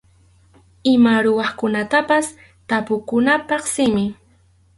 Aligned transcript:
Ima 0.93 1.13
ruraqmantapas 1.23 2.25
tapukunapaq 2.67 3.63
simi. 3.73 4.05